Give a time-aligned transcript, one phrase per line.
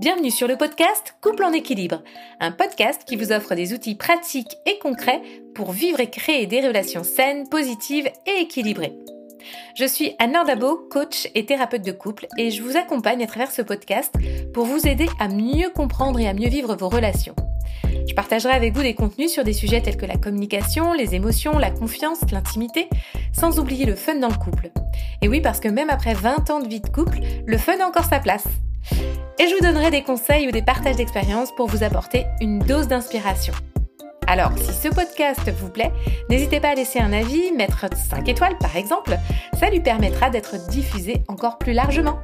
[0.00, 2.02] Bienvenue sur le podcast Couple en équilibre,
[2.40, 5.22] un podcast qui vous offre des outils pratiques et concrets
[5.54, 8.98] pour vivre et créer des relations saines, positives et équilibrées.
[9.76, 13.52] Je suis Anne Dabo, coach et thérapeute de couple, et je vous accompagne à travers
[13.52, 14.12] ce podcast
[14.52, 17.36] pour vous aider à mieux comprendre et à mieux vivre vos relations.
[18.08, 21.56] Je partagerai avec vous des contenus sur des sujets tels que la communication, les émotions,
[21.56, 22.88] la confiance, l'intimité,
[23.32, 24.72] sans oublier le fun dans le couple.
[25.22, 27.86] Et oui, parce que même après 20 ans de vie de couple, le fun a
[27.86, 28.44] encore sa place.
[29.38, 32.86] Et je vous donnerai des conseils ou des partages d'expériences pour vous apporter une dose
[32.86, 33.52] d'inspiration.
[34.26, 35.92] Alors, si ce podcast vous plaît,
[36.30, 39.18] n'hésitez pas à laisser un avis, mettre 5 étoiles par exemple,
[39.58, 42.20] ça lui permettra d'être diffusé encore plus largement.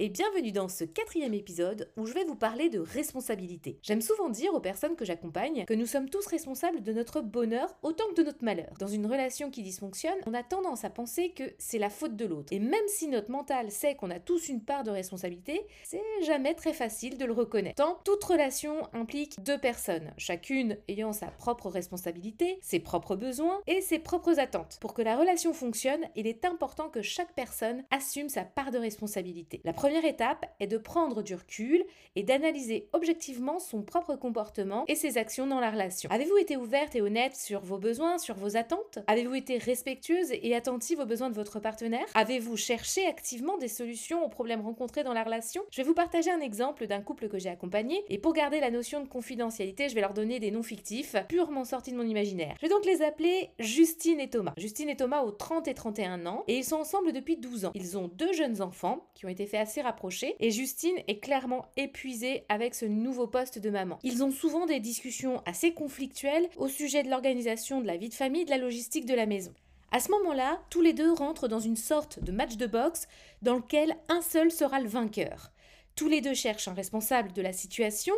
[0.00, 3.78] Et bienvenue dans ce quatrième épisode où je vais vous parler de responsabilité.
[3.82, 7.76] J'aime souvent dire aux personnes que j'accompagne que nous sommes tous responsables de notre bonheur
[7.82, 8.72] autant que de notre malheur.
[8.78, 12.24] Dans une relation qui dysfonctionne, on a tendance à penser que c'est la faute de
[12.24, 12.50] l'autre.
[12.50, 16.54] Et même si notre mental sait qu'on a tous une part de responsabilité, c'est jamais
[16.54, 17.84] très facile de le reconnaître.
[17.84, 23.82] Tant toute relation implique deux personnes, chacune ayant sa propre responsabilité, ses propres besoins et
[23.82, 24.78] ses propres attentes.
[24.80, 28.78] Pour que la relation fonctionne, il est important que chaque personne assume sa part de
[28.78, 29.60] responsabilité
[29.96, 31.84] étape est de prendre du recul
[32.16, 36.10] et d'analyser objectivement son propre comportement et ses actions dans la relation.
[36.10, 38.98] Avez-vous été ouverte et honnête sur vos besoins, sur vos attentes?
[39.06, 42.06] Avez-vous été respectueuse et attentive aux besoins de votre partenaire?
[42.14, 45.62] Avez-vous cherché activement des solutions aux problèmes rencontrés dans la relation?
[45.70, 48.70] Je vais vous partager un exemple d'un couple que j'ai accompagné et pour garder la
[48.70, 52.56] notion de confidentialité, je vais leur donner des noms fictifs purement sortis de mon imaginaire.
[52.60, 54.54] Je vais donc les appeler Justine et Thomas.
[54.56, 57.72] Justine et Thomas ont 30 et 31 ans et ils sont ensemble depuis 12 ans.
[57.74, 61.70] Ils ont deux jeunes enfants qui ont été faits assez rapprochés, et Justine est clairement
[61.76, 64.00] épuisée avec ce nouveau poste de maman.
[64.02, 68.14] Ils ont souvent des discussions assez conflictuelles au sujet de l'organisation de la vie de
[68.14, 69.54] famille, de la logistique de la maison.
[69.92, 73.06] À ce moment-là, tous les deux rentrent dans une sorte de match de boxe
[73.42, 75.52] dans lequel un seul sera le vainqueur.
[75.94, 78.14] Tous les deux cherchent un responsable de la situation.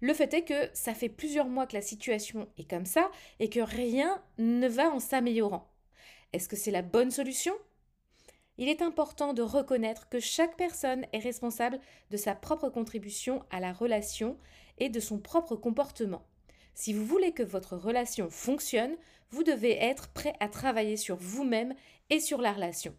[0.00, 3.50] Le fait est que ça fait plusieurs mois que la situation est comme ça et
[3.50, 5.70] que rien ne va en s'améliorant.
[6.32, 7.52] Est-ce que c'est la bonne solution?
[8.58, 11.78] Il est important de reconnaître que chaque personne est responsable
[12.10, 14.38] de sa propre contribution à la relation
[14.78, 16.26] et de son propre comportement.
[16.74, 18.96] Si vous voulez que votre relation fonctionne,
[19.30, 21.74] vous devez être prêt à travailler sur vous-même
[22.10, 22.94] et sur la relation.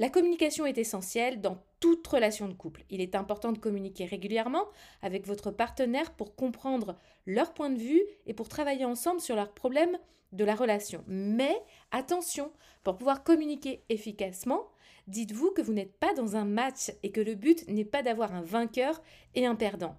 [0.00, 2.84] La communication est essentielle dans toute relation de couple.
[2.88, 4.64] Il est important de communiquer régulièrement
[5.02, 9.52] avec votre partenaire pour comprendre leur point de vue et pour travailler ensemble sur leurs
[9.52, 9.98] problèmes
[10.30, 11.02] de la relation.
[11.08, 11.60] Mais
[11.90, 12.52] attention,
[12.84, 14.68] pour pouvoir communiquer efficacement,
[15.08, 18.32] dites-vous que vous n'êtes pas dans un match et que le but n'est pas d'avoir
[18.36, 19.02] un vainqueur
[19.34, 19.96] et un perdant.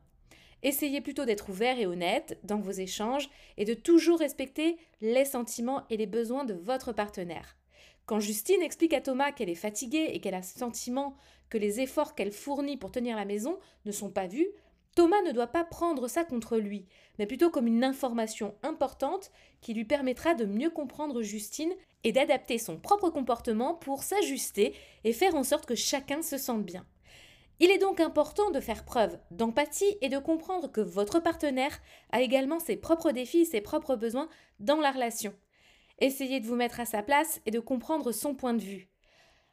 [0.64, 5.84] Essayez plutôt d'être ouvert et honnête dans vos échanges et de toujours respecter les sentiments
[5.90, 7.58] et les besoins de votre partenaire.
[8.06, 11.16] Quand Justine explique à Thomas qu'elle est fatiguée et qu'elle a le sentiment
[11.50, 14.47] que les efforts qu'elle fournit pour tenir la maison ne sont pas vus,
[14.95, 16.85] Thomas ne doit pas prendre ça contre lui,
[17.18, 19.31] mais plutôt comme une information importante
[19.62, 21.73] qui lui permettra de mieux comprendre Justine
[22.03, 24.73] et d'adapter son propre comportement pour s'ajuster
[25.03, 26.85] et faire en sorte que chacun se sente bien.
[27.62, 31.78] Il est donc important de faire preuve d'empathie et de comprendre que votre partenaire
[32.12, 34.29] a également ses propres défis, ses propres besoins
[34.59, 35.34] dans la relation.
[36.02, 38.90] Essayez de vous mettre à sa place et de comprendre son point de vue.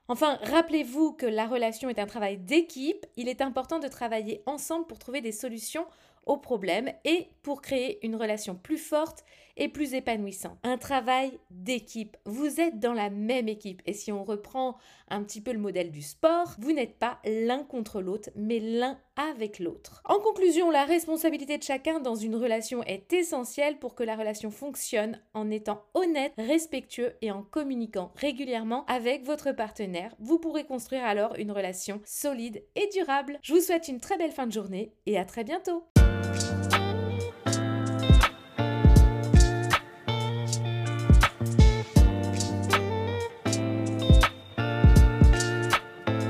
[0.08, 4.86] Enfin, rappelez-vous que la relation est un travail d'équipe, il est important de travailler ensemble
[4.86, 5.86] pour trouver des solutions
[6.26, 9.24] aux problèmes et pour créer une relation plus forte
[9.56, 10.58] et plus épanouissante.
[10.62, 12.16] Un travail d'équipe.
[12.26, 13.82] Vous êtes dans la même équipe.
[13.86, 14.76] Et si on reprend
[15.08, 18.98] un petit peu le modèle du sport, vous n'êtes pas l'un contre l'autre, mais l'un
[19.16, 20.02] avec l'autre.
[20.04, 24.50] En conclusion, la responsabilité de chacun dans une relation est essentielle pour que la relation
[24.50, 30.14] fonctionne en étant honnête, respectueux et en communiquant régulièrement avec votre partenaire.
[30.18, 33.38] Vous pourrez construire alors une relation solide et durable.
[33.42, 35.84] Je vous souhaite une très belle fin de journée et à très bientôt.